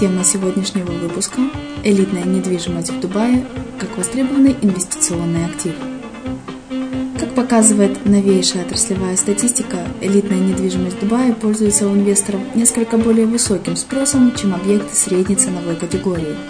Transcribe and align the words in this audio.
Тема 0.00 0.24
сегодняшнего 0.24 0.92
выпуска– 0.92 1.42
элитная 1.84 2.24
недвижимость 2.24 2.88
в 2.88 3.00
Дубае 3.00 3.44
как 3.78 3.98
востребованный 3.98 4.56
инвестиционный 4.62 5.44
актив. 5.44 5.74
Как 7.18 7.34
показывает 7.34 8.06
новейшая 8.06 8.62
отраслевая 8.62 9.14
статистика, 9.18 9.86
элитная 10.00 10.38
недвижимость 10.38 10.96
в 10.96 11.00
Дубае 11.00 11.34
пользуется 11.34 11.86
у 11.86 11.94
инвесторов 11.94 12.40
несколько 12.54 12.96
более 12.96 13.26
высоким 13.26 13.76
спросом, 13.76 14.34
чем 14.34 14.54
объекты 14.54 14.96
средней 14.96 15.36
ценовой 15.36 15.76
категории– 15.76 16.34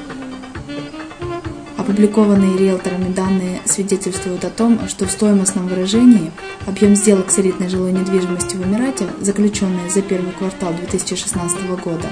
Опубликованные 1.91 2.56
риэлторами 2.56 3.12
данные 3.12 3.62
свидетельствуют 3.65 4.44
о 4.44 4.50
том, 4.50 4.78
что 4.87 5.06
в 5.06 5.10
стоимостном 5.10 5.66
выражении 5.66 6.31
объем 6.66 6.94
сделок 6.94 7.33
с 7.33 7.39
элитной 7.41 7.69
жилой 7.69 7.91
недвижимостью 7.91 8.60
в 8.60 8.65
Эмирате, 8.65 9.06
заключенные 9.21 9.91
за 9.91 10.00
первый 10.03 10.31
квартал 10.31 10.72
2016 10.72 11.59
года, 11.83 12.07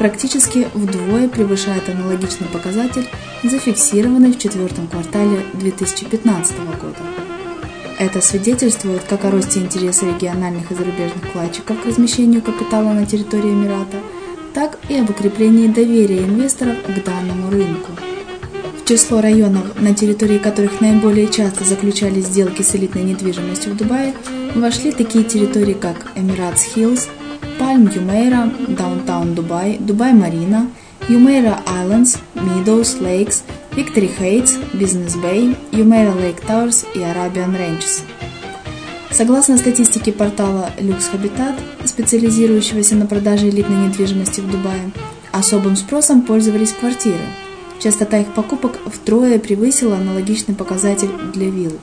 практически 0.00 0.66
вдвое 0.72 1.28
превышает 1.28 1.90
аналогичный 1.90 2.46
показатель, 2.46 3.06
зафиксированный 3.44 4.32
в 4.32 4.38
четвертом 4.38 4.86
квартале 4.86 5.44
2015 5.52 6.56
года. 6.80 6.96
Это 7.98 8.22
свидетельствует 8.22 9.02
как 9.04 9.26
о 9.26 9.30
росте 9.30 9.60
интереса 9.60 10.06
региональных 10.06 10.72
и 10.72 10.74
зарубежных 10.74 11.22
вкладчиков 11.22 11.82
к 11.82 11.84
размещению 11.84 12.40
капитала 12.40 12.94
на 12.94 13.04
территории 13.04 13.50
Эмирата, 13.50 13.98
так 14.54 14.78
и 14.88 14.96
об 14.96 15.10
укреплении 15.10 15.68
доверия 15.68 16.20
инвесторов 16.20 16.76
к 16.82 17.04
данному 17.04 17.50
рынку 17.50 17.92
число 18.90 19.20
районов, 19.20 19.80
на 19.80 19.94
территории 19.94 20.38
которых 20.38 20.80
наиболее 20.80 21.28
часто 21.28 21.62
заключались 21.62 22.26
сделки 22.26 22.62
с 22.62 22.74
элитной 22.74 23.04
недвижимостью 23.04 23.74
в 23.74 23.76
Дубае, 23.76 24.14
вошли 24.56 24.90
такие 24.90 25.22
территории, 25.22 25.74
как 25.74 26.10
Эмиратс 26.16 26.64
Хиллз, 26.64 27.08
Пальм 27.60 27.90
Юмейра, 27.94 28.50
Даунтаун 28.68 29.34
Дубай, 29.34 29.76
Дубай 29.78 30.14
Марина, 30.14 30.70
Юмейра 31.10 31.60
Islands, 31.66 32.18
Meadows, 32.34 32.98
Lakes, 33.02 33.42
Victory 33.72 34.10
Heights, 34.18 34.52
Business 34.72 35.14
Bay, 35.22 35.54
Юмейра 35.70 36.12
Lake 36.12 36.42
Towers 36.48 36.86
и 36.94 37.00
Arabian 37.00 37.54
Ranges. 37.54 38.02
Согласно 39.10 39.58
статистике 39.58 40.10
портала 40.10 40.70
Lux 40.78 41.12
Habitat, 41.12 41.54
специализирующегося 41.84 42.94
на 42.94 43.04
продаже 43.04 43.50
элитной 43.50 43.88
недвижимости 43.88 44.40
в 44.40 44.50
Дубае, 44.50 44.90
особым 45.30 45.76
спросом 45.76 46.22
пользовались 46.22 46.72
квартиры. 46.72 47.20
Частота 47.78 48.20
их 48.20 48.28
покупок 48.28 48.78
втрое 48.86 49.38
превысила 49.38 49.96
аналогичный 49.96 50.54
показатель 50.54 51.10
для 51.34 51.50
вилл. 51.50 51.78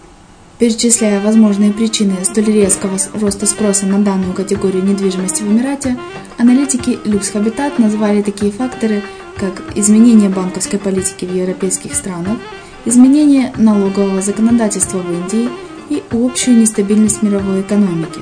Перечисляя 0.60 1.22
возможные 1.22 1.72
причины 1.72 2.16
столь 2.24 2.46
резкого 2.46 2.98
роста 3.14 3.46
спроса 3.46 3.86
на 3.86 4.00
данную 4.00 4.34
категорию 4.34 4.84
недвижимости 4.84 5.44
в 5.44 5.52
Эмирате, 5.52 5.96
аналитики 6.40 6.98
Lux 7.06 7.32
Habitat 7.34 7.74
назвали 7.78 8.24
такие 8.24 8.52
факторы, 8.52 9.04
как 9.36 9.62
изменение 9.76 10.30
банковской 10.30 10.80
политики 10.80 11.26
в 11.26 11.36
европейских 11.36 11.94
странах, 11.94 12.40
изменение 12.86 13.54
налогового 13.58 14.20
законодательства 14.24 14.98
в 14.98 15.12
Индии 15.12 15.50
и 15.90 16.02
общую 16.12 16.58
нестабильность 16.58 17.22
мировой 17.22 17.62
экономики. 17.62 18.22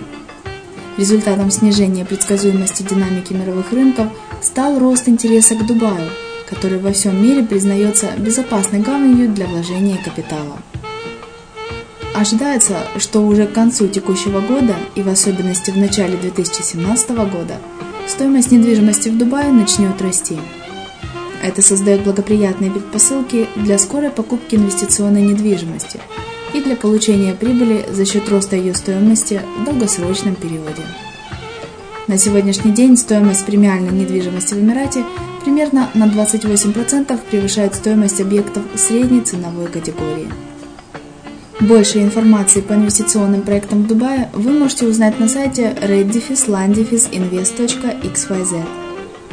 Результатом 0.98 1.52
снижения 1.52 2.04
предсказуемости 2.04 2.84
динамики 2.84 3.32
мировых 3.32 3.72
рынков 3.72 4.08
стал 4.42 4.78
рост 4.78 5.08
интереса 5.08 5.56
к 5.56 5.66
Дубаю, 5.66 6.10
который 6.50 6.80
во 6.80 6.92
всем 6.92 7.24
мире 7.24 7.44
признается 7.44 8.12
безопасной 8.18 8.82
гаванью 8.82 9.30
для 9.30 9.46
вложения 9.48 9.98
капитала. 10.04 10.58
Ожидается, 12.16 12.78
что 12.98 13.20
уже 13.20 13.46
к 13.46 13.52
концу 13.52 13.90
текущего 13.90 14.40
года 14.40 14.74
и 14.96 15.04
в 15.04 15.10
особенности 15.10 15.72
в 15.72 15.78
начале 15.78 16.16
2017 16.16 17.10
года 17.10 17.58
стоимость 18.08 18.52
недвижимости 18.52 19.10
в 19.10 19.18
Дубае 19.18 19.52
начнет 19.52 20.02
расти. 20.02 20.38
Это 21.44 21.62
создает 21.62 22.06
благоприятные 22.06 22.72
предпосылки 22.72 23.50
для 23.58 23.78
скорой 23.78 24.12
покупки 24.12 24.56
инвестиционной 24.56 25.24
недвижимости 25.24 26.00
и 26.54 26.62
для 26.62 26.78
получения 26.78 27.34
прибыли 27.34 27.86
за 27.92 28.06
счет 28.06 28.30
роста 28.30 28.56
ее 28.56 28.74
стоимости 28.76 29.42
в 29.60 29.66
долгосрочном 29.66 30.36
периоде. 30.36 30.84
На 32.08 32.18
сегодняшний 32.18 32.72
день 32.72 32.96
стоимость 32.96 33.46
премиальной 33.46 33.92
недвижимости 33.92 34.54
в 34.54 34.60
Эмирате 34.60 35.04
примерно 35.44 35.90
на 35.94 36.06
28% 36.06 37.20
превышает 37.30 37.76
стоимость 37.76 38.22
объектов 38.22 38.64
средней 38.76 39.20
ценовой 39.20 39.68
категории. 39.68 40.30
Больше 41.62 42.00
информации 42.00 42.62
по 42.62 42.74
инвестиционным 42.74 43.42
проектам 43.42 43.84
в 43.84 43.88
Дубае 43.88 44.30
вы 44.34 44.52
можете 44.52 44.88
узнать 44.88 45.18
на 45.20 45.30
сайте 45.30 45.74
reddefislanddefisinvest.xyz. 45.82 48.66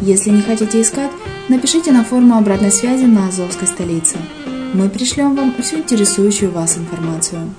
Если 0.01 0.31
не 0.31 0.43
хотите 0.43 0.81
искать, 0.81 1.11
напишите 1.49 1.91
на 1.91 2.05
форму 2.05 2.37
обратной 2.37 2.71
связи 2.71 3.07
на 3.07 3.27
Азовской 3.27 3.67
столице. 3.67 4.19
Мы 4.73 4.89
пришлем 4.89 5.35
вам 5.35 5.53
всю 5.61 5.79
интересующую 5.79 6.53
вас 6.53 6.79
информацию. 6.79 7.53